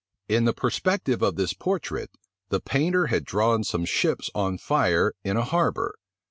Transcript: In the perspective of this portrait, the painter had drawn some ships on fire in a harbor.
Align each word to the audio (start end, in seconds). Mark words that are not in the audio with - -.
In 0.27 0.45
the 0.45 0.51
perspective 0.53 1.21
of 1.21 1.35
this 1.35 1.53
portrait, 1.53 2.09
the 2.49 2.59
painter 2.59 3.05
had 3.05 3.23
drawn 3.23 3.63
some 3.63 3.85
ships 3.85 4.31
on 4.33 4.57
fire 4.57 5.13
in 5.23 5.37
a 5.37 5.43
harbor. 5.45 5.93